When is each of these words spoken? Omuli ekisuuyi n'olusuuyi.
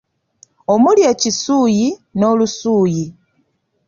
Omuli 0.73 1.01
ekisuuyi 1.11 1.87
n'olusuuyi. 2.19 3.05